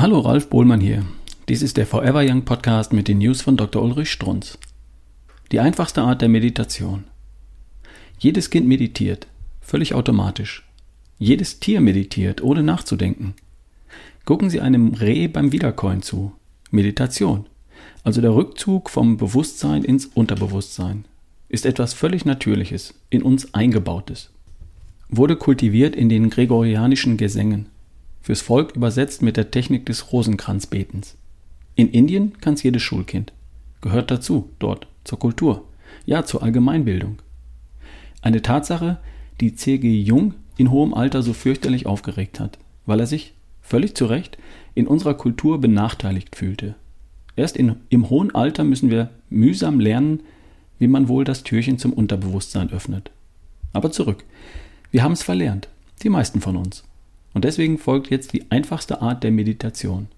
Hallo, 0.00 0.20
Ralf 0.20 0.48
Bohlmann 0.48 0.80
hier. 0.80 1.04
Dies 1.50 1.60
ist 1.60 1.76
der 1.76 1.84
Forever 1.86 2.22
Young 2.24 2.46
Podcast 2.46 2.94
mit 2.94 3.06
den 3.06 3.18
News 3.18 3.42
von 3.42 3.58
Dr. 3.58 3.82
Ulrich 3.82 4.10
Strunz. 4.10 4.56
Die 5.52 5.60
einfachste 5.60 6.00
Art 6.00 6.22
der 6.22 6.30
Meditation. 6.30 7.04
Jedes 8.18 8.48
Kind 8.48 8.66
meditiert, 8.66 9.26
völlig 9.60 9.92
automatisch. 9.92 10.66
Jedes 11.18 11.60
Tier 11.60 11.82
meditiert, 11.82 12.42
ohne 12.42 12.62
nachzudenken. 12.62 13.34
Gucken 14.24 14.48
Sie 14.48 14.62
einem 14.62 14.94
Reh 14.94 15.28
beim 15.28 15.52
Wiederkäuen 15.52 16.00
zu. 16.00 16.32
Meditation, 16.70 17.44
also 18.02 18.22
der 18.22 18.34
Rückzug 18.34 18.88
vom 18.88 19.18
Bewusstsein 19.18 19.84
ins 19.84 20.06
Unterbewusstsein, 20.06 21.04
ist 21.50 21.66
etwas 21.66 21.92
völlig 21.92 22.24
Natürliches, 22.24 22.94
in 23.10 23.22
uns 23.22 23.52
eingebautes. 23.52 24.30
Wurde 25.10 25.36
kultiviert 25.36 25.94
in 25.94 26.08
den 26.08 26.30
gregorianischen 26.30 27.18
Gesängen, 27.18 27.66
fürs 28.20 28.40
Volk 28.40 28.76
übersetzt 28.76 29.22
mit 29.22 29.36
der 29.36 29.50
Technik 29.50 29.86
des 29.86 30.12
Rosenkranzbetens. 30.12 31.16
In 31.74 31.88
Indien 31.90 32.32
kann's 32.40 32.62
jedes 32.62 32.82
Schulkind. 32.82 33.32
Gehört 33.80 34.10
dazu, 34.10 34.50
dort, 34.58 34.86
zur 35.04 35.18
Kultur. 35.18 35.64
Ja, 36.04 36.24
zur 36.24 36.42
Allgemeinbildung. 36.42 37.18
Eine 38.22 38.42
Tatsache, 38.42 38.98
die 39.40 39.54
C.G. 39.54 40.00
Jung 40.00 40.34
in 40.56 40.70
hohem 40.70 40.92
Alter 40.92 41.22
so 41.22 41.32
fürchterlich 41.32 41.86
aufgeregt 41.86 42.38
hat, 42.38 42.58
weil 42.84 43.00
er 43.00 43.06
sich, 43.06 43.34
völlig 43.62 43.94
zu 43.94 44.06
Recht, 44.06 44.36
in 44.74 44.86
unserer 44.86 45.14
Kultur 45.14 45.60
benachteiligt 45.60 46.36
fühlte. 46.36 46.74
Erst 47.36 47.56
in, 47.56 47.76
im 47.88 48.10
hohen 48.10 48.34
Alter 48.34 48.64
müssen 48.64 48.90
wir 48.90 49.10
mühsam 49.30 49.80
lernen, 49.80 50.20
wie 50.78 50.88
man 50.88 51.08
wohl 51.08 51.24
das 51.24 51.42
Türchen 51.42 51.78
zum 51.78 51.92
Unterbewusstsein 51.92 52.70
öffnet. 52.70 53.10
Aber 53.72 53.90
zurück. 53.90 54.24
Wir 54.90 55.02
haben's 55.02 55.22
verlernt, 55.22 55.68
die 56.02 56.08
meisten 56.08 56.40
von 56.40 56.56
uns. 56.56 56.84
Und 57.32 57.44
deswegen 57.44 57.78
folgt 57.78 58.10
jetzt 58.10 58.32
die 58.32 58.50
einfachste 58.50 59.02
Art 59.02 59.22
der 59.22 59.30
Meditation. 59.30 60.08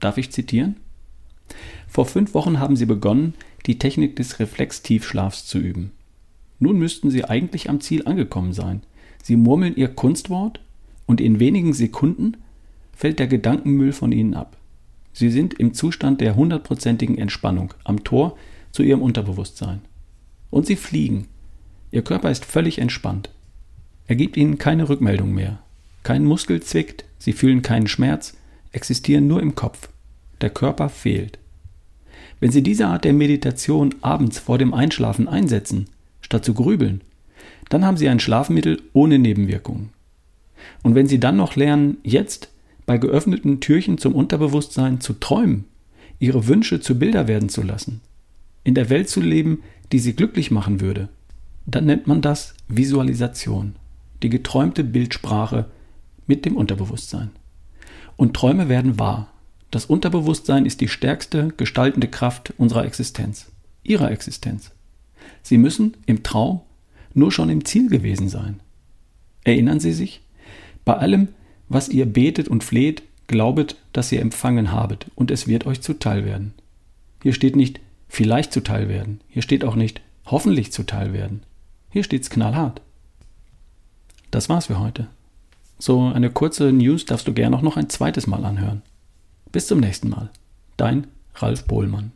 Darf 0.00 0.18
ich 0.18 0.30
zitieren? 0.30 0.76
Vor 1.88 2.06
fünf 2.06 2.34
Wochen 2.34 2.58
haben 2.58 2.76
Sie 2.76 2.86
begonnen, 2.86 3.34
die 3.66 3.78
Technik 3.78 4.16
des 4.16 4.38
Reflextiefschlafs 4.38 5.46
zu 5.46 5.58
üben. 5.58 5.92
Nun 6.58 6.78
müssten 6.78 7.10
Sie 7.10 7.24
eigentlich 7.24 7.68
am 7.68 7.80
Ziel 7.80 8.06
angekommen 8.06 8.52
sein. 8.52 8.82
Sie 9.22 9.36
murmeln 9.36 9.76
Ihr 9.76 9.88
Kunstwort 9.88 10.60
und 11.06 11.20
in 11.20 11.40
wenigen 11.40 11.72
Sekunden 11.72 12.36
fällt 12.92 13.18
der 13.18 13.26
Gedankenmüll 13.26 13.92
von 13.92 14.12
Ihnen 14.12 14.34
ab. 14.34 14.56
Sie 15.12 15.30
sind 15.30 15.54
im 15.54 15.74
Zustand 15.74 16.20
der 16.20 16.36
hundertprozentigen 16.36 17.18
Entspannung 17.18 17.74
am 17.84 18.04
Tor 18.04 18.36
zu 18.72 18.82
Ihrem 18.82 19.02
Unterbewusstsein. 19.02 19.80
Und 20.50 20.66
Sie 20.66 20.76
fliegen. 20.76 21.26
Ihr 21.90 22.02
Körper 22.02 22.30
ist 22.30 22.44
völlig 22.44 22.78
entspannt. 22.78 23.30
Er 24.06 24.16
gibt 24.16 24.36
Ihnen 24.36 24.58
keine 24.58 24.88
Rückmeldung 24.88 25.32
mehr. 25.32 25.63
Kein 26.04 26.24
Muskel 26.24 26.62
zwickt, 26.62 27.04
sie 27.18 27.32
fühlen 27.32 27.62
keinen 27.62 27.88
Schmerz, 27.88 28.36
existieren 28.72 29.26
nur 29.26 29.42
im 29.42 29.56
Kopf. 29.56 29.88
Der 30.40 30.50
Körper 30.50 30.88
fehlt. 30.90 31.38
Wenn 32.40 32.50
Sie 32.50 32.62
diese 32.62 32.88
Art 32.88 33.04
der 33.04 33.14
Meditation 33.14 33.94
abends 34.02 34.38
vor 34.38 34.58
dem 34.58 34.74
Einschlafen 34.74 35.28
einsetzen, 35.28 35.86
statt 36.20 36.44
zu 36.44 36.52
grübeln, 36.52 37.00
dann 37.70 37.86
haben 37.86 37.96
Sie 37.96 38.08
ein 38.08 38.20
Schlafmittel 38.20 38.82
ohne 38.92 39.18
Nebenwirkungen. 39.18 39.90
Und 40.82 40.94
wenn 40.94 41.06
Sie 41.06 41.18
dann 41.18 41.36
noch 41.36 41.56
lernen, 41.56 41.96
jetzt 42.02 42.50
bei 42.84 42.98
geöffneten 42.98 43.60
Türchen 43.60 43.96
zum 43.96 44.14
Unterbewusstsein 44.14 45.00
zu 45.00 45.14
träumen, 45.14 45.64
Ihre 46.18 46.46
Wünsche 46.46 46.80
zu 46.80 46.98
Bilder 46.98 47.28
werden 47.28 47.48
zu 47.48 47.62
lassen, 47.62 48.02
in 48.62 48.74
der 48.74 48.90
Welt 48.90 49.08
zu 49.08 49.22
leben, 49.22 49.62
die 49.92 49.98
Sie 49.98 50.14
glücklich 50.14 50.50
machen 50.50 50.82
würde, 50.82 51.08
dann 51.66 51.86
nennt 51.86 52.06
man 52.06 52.20
das 52.20 52.54
Visualisation, 52.68 53.76
die 54.22 54.28
geträumte 54.28 54.84
Bildsprache 54.84 55.66
mit 56.26 56.44
dem 56.44 56.56
Unterbewusstsein. 56.56 57.30
Und 58.16 58.34
Träume 58.34 58.68
werden 58.68 58.98
wahr. 58.98 59.28
Das 59.70 59.86
Unterbewusstsein 59.86 60.66
ist 60.66 60.80
die 60.80 60.88
stärkste 60.88 61.48
gestaltende 61.56 62.08
Kraft 62.08 62.52
unserer 62.58 62.84
Existenz, 62.84 63.50
ihrer 63.82 64.10
Existenz. 64.10 64.70
Sie 65.42 65.58
müssen 65.58 65.96
im 66.06 66.22
Traum 66.22 66.60
nur 67.12 67.32
schon 67.32 67.48
im 67.48 67.64
Ziel 67.64 67.88
gewesen 67.88 68.28
sein. 68.28 68.60
Erinnern 69.42 69.80
Sie 69.80 69.92
sich? 69.92 70.22
Bei 70.84 70.94
allem, 70.94 71.28
was 71.68 71.88
ihr 71.88 72.06
betet 72.06 72.48
und 72.48 72.64
fleht, 72.64 73.02
glaubet, 73.26 73.76
dass 73.92 74.12
ihr 74.12 74.20
empfangen 74.20 74.72
habet, 74.72 75.06
und 75.14 75.30
es 75.30 75.46
wird 75.46 75.66
euch 75.66 75.80
zuteil 75.80 76.24
werden. 76.24 76.54
Hier 77.22 77.32
steht 77.32 77.56
nicht 77.56 77.80
vielleicht 78.08 78.52
zuteil 78.52 78.88
werden, 78.88 79.20
hier 79.28 79.42
steht 79.42 79.64
auch 79.64 79.76
nicht 79.76 80.02
hoffentlich 80.26 80.72
zuteil 80.72 81.12
werden. 81.12 81.42
Hier 81.90 82.04
steht's 82.04 82.30
knallhart. 82.30 82.80
Das 84.30 84.48
war's 84.48 84.66
für 84.66 84.80
heute. 84.80 85.06
So 85.78 86.06
eine 86.06 86.30
kurze 86.30 86.72
News 86.72 87.04
darfst 87.04 87.26
du 87.28 87.32
gerne 87.32 87.56
auch 87.56 87.62
noch 87.62 87.76
ein 87.76 87.90
zweites 87.90 88.26
Mal 88.26 88.44
anhören. 88.44 88.82
Bis 89.52 89.66
zum 89.66 89.80
nächsten 89.80 90.08
Mal. 90.08 90.30
Dein 90.76 91.06
Ralf 91.34 91.64
Bohlmann. 91.66 92.12